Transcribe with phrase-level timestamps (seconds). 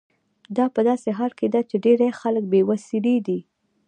[0.55, 3.39] دا په داسې حال کې ده چې ډیری خلک بې وسیلې دي.